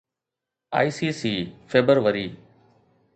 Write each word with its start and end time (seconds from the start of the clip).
ICC 0.73 1.47
February 1.67 2.35